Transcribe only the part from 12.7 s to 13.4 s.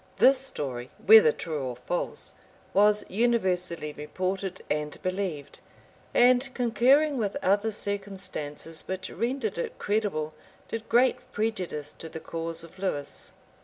Lewis.